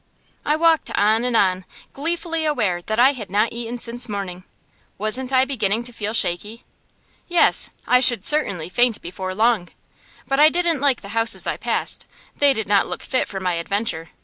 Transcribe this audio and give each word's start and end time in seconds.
I 0.43 0.55
walked 0.55 0.89
on 0.97 1.23
and 1.23 1.37
on, 1.37 1.63
gleefully 1.93 2.43
aware 2.43 2.81
that 2.81 2.97
I 2.97 3.11
had 3.11 3.29
not 3.29 3.53
eaten 3.53 3.77
since 3.77 4.09
morning. 4.09 4.45
Wasn't 4.97 5.31
I 5.31 5.45
beginning 5.45 5.83
to 5.83 5.93
feel 5.93 6.13
shaky? 6.15 6.63
Yes; 7.27 7.69
I 7.85 7.99
should 7.99 8.25
certainly 8.25 8.67
faint 8.67 8.99
before 9.03 9.35
long. 9.35 9.69
But 10.27 10.39
I 10.39 10.49
didn't 10.49 10.81
like 10.81 11.01
the 11.01 11.09
houses 11.09 11.45
I 11.45 11.55
passed. 11.55 12.07
They 12.35 12.51
did 12.51 12.67
not 12.67 12.87
look 12.87 13.03
fit 13.03 13.27
for 13.27 13.39
my 13.39 13.53
adventure. 13.53 14.09